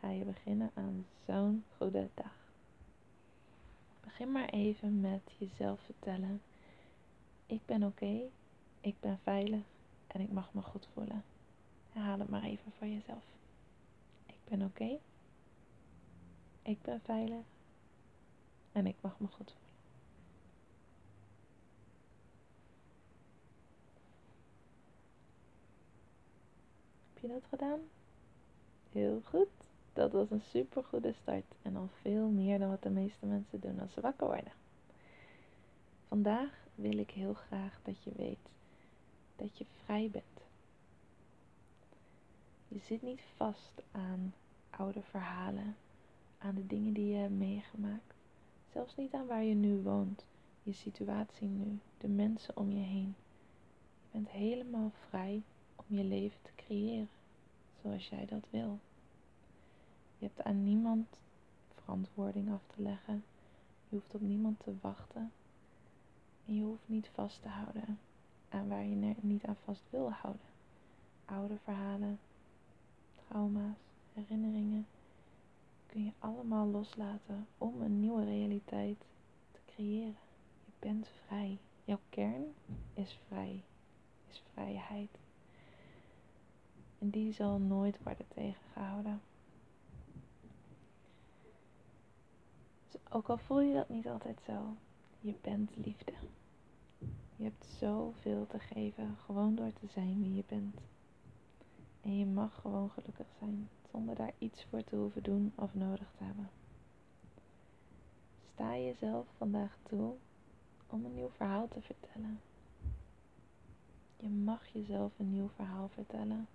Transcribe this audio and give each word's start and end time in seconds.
ga 0.00 0.08
je 0.10 0.24
beginnen 0.24 0.70
aan 0.74 1.06
zo'n 1.26 1.64
goede 1.76 2.08
dag. 2.14 2.32
Begin 4.00 4.32
maar 4.32 4.48
even 4.48 5.00
met 5.00 5.32
jezelf 5.38 5.80
vertellen: 5.80 6.42
Ik 7.46 7.60
ben 7.66 7.82
oké, 7.82 8.20
ik 8.80 9.00
ben 9.00 9.18
veilig 9.22 9.64
en 10.06 10.20
ik 10.20 10.32
mag 10.32 10.54
me 10.54 10.62
goed 10.62 10.88
voelen. 10.92 11.24
Herhaal 11.92 12.18
het 12.18 12.28
maar 12.28 12.42
even 12.42 12.72
voor 12.78 12.86
jezelf. 12.86 13.24
Ik 14.26 14.38
ben 14.44 14.62
oké, 14.62 14.98
ik 16.62 16.82
ben 16.82 17.00
veilig 17.00 17.44
en 18.72 18.86
ik 18.86 18.96
mag 19.00 19.20
me 19.20 19.26
goed 19.26 19.52
voelen. 19.52 19.68
Heb 27.12 27.22
je 27.22 27.28
dat 27.28 27.44
gedaan? 27.48 27.80
Heel 28.92 29.20
goed. 29.24 29.69
Dat 29.92 30.12
was 30.12 30.30
een 30.30 30.42
super 30.50 30.84
goede 30.84 31.12
start 31.12 31.54
en 31.62 31.76
al 31.76 31.88
veel 32.00 32.28
meer 32.28 32.58
dan 32.58 32.68
wat 32.68 32.82
de 32.82 32.90
meeste 32.90 33.26
mensen 33.26 33.60
doen 33.60 33.80
als 33.80 33.92
ze 33.92 34.00
wakker 34.00 34.26
worden. 34.26 34.52
Vandaag 36.08 36.66
wil 36.74 36.98
ik 36.98 37.10
heel 37.10 37.34
graag 37.34 37.80
dat 37.82 38.02
je 38.02 38.10
weet 38.16 38.48
dat 39.36 39.58
je 39.58 39.64
vrij 39.84 40.08
bent. 40.10 40.24
Je 42.68 42.78
zit 42.78 43.02
niet 43.02 43.22
vast 43.36 43.82
aan 43.90 44.34
oude 44.70 45.02
verhalen, 45.02 45.76
aan 46.38 46.54
de 46.54 46.66
dingen 46.66 46.92
die 46.92 47.06
je 47.06 47.16
hebt 47.16 47.38
meegemaakt, 47.38 48.14
zelfs 48.72 48.96
niet 48.96 49.14
aan 49.14 49.26
waar 49.26 49.44
je 49.44 49.54
nu 49.54 49.82
woont, 49.82 50.24
je 50.62 50.72
situatie 50.72 51.48
nu, 51.48 51.78
de 51.98 52.08
mensen 52.08 52.56
om 52.56 52.70
je 52.70 52.84
heen. 52.84 53.14
Je 54.02 54.08
bent 54.10 54.28
helemaal 54.28 54.92
vrij 55.08 55.42
om 55.76 55.84
je 55.86 56.04
leven 56.04 56.38
te 56.42 56.50
creëren 56.56 57.08
zoals 57.82 58.08
jij 58.08 58.26
dat 58.26 58.44
wil. 58.50 58.78
Je 60.20 60.26
hebt 60.26 60.42
aan 60.42 60.64
niemand 60.64 61.06
verantwoording 61.74 62.52
af 62.52 62.62
te 62.66 62.82
leggen. 62.82 63.24
Je 63.88 63.96
hoeft 63.96 64.14
op 64.14 64.20
niemand 64.20 64.60
te 64.60 64.74
wachten. 64.80 65.32
En 66.46 66.56
je 66.56 66.62
hoeft 66.62 66.88
niet 66.88 67.08
vast 67.14 67.42
te 67.42 67.48
houden 67.48 67.98
aan 68.48 68.68
waar 68.68 68.84
je 68.84 69.14
niet 69.20 69.44
aan 69.44 69.56
vast 69.64 69.82
wil 69.90 70.12
houden. 70.12 70.46
Oude 71.24 71.58
verhalen, 71.64 72.18
trauma's, 73.14 73.78
herinneringen 74.12 74.86
kun 75.86 76.04
je 76.04 76.12
allemaal 76.18 76.66
loslaten 76.66 77.46
om 77.58 77.80
een 77.80 78.00
nieuwe 78.00 78.24
realiteit 78.24 78.98
te 79.52 79.60
creëren. 79.66 80.16
Je 80.64 80.72
bent 80.78 81.08
vrij. 81.26 81.58
Jouw 81.84 82.00
kern 82.08 82.54
is 82.94 83.18
vrij, 83.26 83.62
is 84.28 84.42
vrijheid. 84.52 85.10
En 86.98 87.10
die 87.10 87.32
zal 87.32 87.58
nooit 87.58 88.02
worden 88.02 88.26
tegengehouden. 88.28 89.20
Ook 93.12 93.28
al 93.28 93.38
voel 93.38 93.60
je 93.60 93.74
dat 93.74 93.88
niet 93.88 94.08
altijd 94.08 94.40
zo, 94.46 94.76
je 95.20 95.34
bent 95.40 95.70
liefde. 95.76 96.12
Je 97.36 97.44
hebt 97.44 97.64
zoveel 97.78 98.46
te 98.46 98.58
geven, 98.58 99.16
gewoon 99.24 99.54
door 99.54 99.72
te 99.72 99.86
zijn 99.86 100.22
wie 100.22 100.34
je 100.34 100.44
bent. 100.46 100.76
En 102.00 102.18
je 102.18 102.26
mag 102.26 102.60
gewoon 102.60 102.90
gelukkig 102.90 103.26
zijn, 103.38 103.68
zonder 103.90 104.14
daar 104.14 104.32
iets 104.38 104.64
voor 104.64 104.84
te 104.84 104.96
hoeven 104.96 105.22
doen 105.22 105.52
of 105.54 105.74
nodig 105.74 106.12
te 106.16 106.24
hebben. 106.24 106.50
Sta 108.52 108.76
jezelf 108.76 109.26
vandaag 109.36 109.76
toe 109.82 110.14
om 110.86 111.04
een 111.04 111.14
nieuw 111.14 111.30
verhaal 111.36 111.68
te 111.68 111.80
vertellen. 111.80 112.40
Je 114.16 114.28
mag 114.28 114.66
jezelf 114.66 115.12
een 115.18 115.30
nieuw 115.30 115.50
verhaal 115.56 115.88
vertellen. 115.88 116.48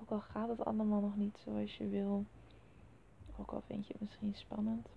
Ook 0.00 0.10
al 0.10 0.20
gaat 0.20 0.48
het 0.48 0.64
allemaal 0.64 1.00
nog 1.00 1.16
niet 1.16 1.38
zoals 1.44 1.76
je 1.76 1.88
wil, 1.88 2.24
ook 3.38 3.50
al 3.50 3.62
vind 3.66 3.86
je 3.86 3.92
het 3.92 4.02
misschien 4.02 4.34
spannend. 4.34 4.88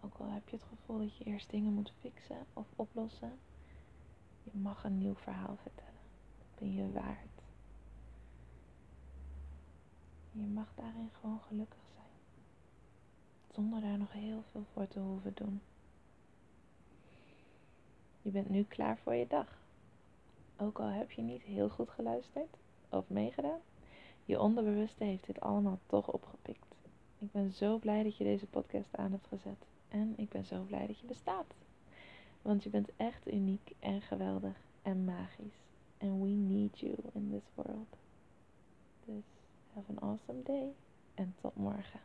Ook 0.00 0.16
al 0.18 0.30
heb 0.30 0.48
je 0.48 0.56
het 0.56 0.64
gevoel 0.64 0.98
dat 0.98 1.16
je 1.16 1.24
eerst 1.24 1.50
dingen 1.50 1.72
moet 1.72 1.92
fixen 2.00 2.46
of 2.52 2.66
oplossen. 2.76 3.38
Je 4.42 4.58
mag 4.58 4.84
een 4.84 4.98
nieuw 4.98 5.14
verhaal 5.14 5.56
vertellen. 5.62 6.00
Dat 6.38 6.58
ben 6.58 6.74
je 6.74 6.92
waard. 6.92 7.42
Je 10.32 10.46
mag 10.46 10.74
daarin 10.74 11.10
gewoon 11.20 11.40
gelukkig 11.40 11.84
zijn. 11.94 12.06
Zonder 13.50 13.80
daar 13.80 13.98
nog 13.98 14.12
heel 14.12 14.42
veel 14.50 14.64
voor 14.72 14.88
te 14.88 14.98
hoeven 14.98 15.34
doen. 15.34 15.60
Je 18.22 18.30
bent 18.30 18.48
nu 18.48 18.64
klaar 18.64 18.98
voor 18.98 19.14
je 19.14 19.26
dag. 19.26 19.58
Ook 20.56 20.78
al 20.78 20.88
heb 20.88 21.10
je 21.10 21.22
niet 21.22 21.42
heel 21.42 21.68
goed 21.68 21.90
geluisterd 21.90 22.56
of 22.88 23.08
meegedaan. 23.08 23.60
Je 24.24 24.40
onderbewuste 24.40 25.04
heeft 25.04 25.26
dit 25.26 25.40
allemaal 25.40 25.78
toch 25.86 26.12
opgepikt. 26.12 26.75
Ik 27.18 27.32
ben 27.32 27.52
zo 27.52 27.78
blij 27.78 28.02
dat 28.02 28.16
je 28.16 28.24
deze 28.24 28.46
podcast 28.46 28.96
aan 28.96 29.10
hebt 29.10 29.26
gezet. 29.26 29.66
En 29.88 30.14
ik 30.16 30.28
ben 30.28 30.44
zo 30.44 30.62
blij 30.62 30.86
dat 30.86 30.98
je 30.98 31.06
bestaat. 31.06 31.54
Want 32.42 32.62
je 32.62 32.70
bent 32.70 32.90
echt 32.96 33.32
uniek 33.32 33.72
en 33.78 34.02
geweldig 34.02 34.56
en 34.82 35.04
magisch. 35.04 35.64
And 35.98 36.22
we 36.22 36.28
need 36.28 36.78
you 36.78 36.94
in 37.12 37.30
this 37.30 37.50
world. 37.54 37.96
Dus 39.04 39.24
have 39.74 39.90
an 39.90 40.08
awesome 40.08 40.42
day 40.42 40.72
en 41.14 41.34
tot 41.40 41.56
morgen. 41.56 42.00